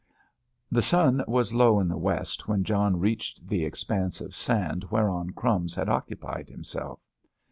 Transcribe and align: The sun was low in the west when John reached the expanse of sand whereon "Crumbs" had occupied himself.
The 0.71 0.81
sun 0.81 1.23
was 1.27 1.53
low 1.53 1.79
in 1.79 1.87
the 1.87 1.95
west 1.95 2.47
when 2.47 2.63
John 2.63 2.99
reached 2.99 3.47
the 3.47 3.63
expanse 3.63 4.19
of 4.19 4.33
sand 4.33 4.83
whereon 4.89 5.33
"Crumbs" 5.33 5.75
had 5.75 5.89
occupied 5.89 6.49
himself. 6.49 6.99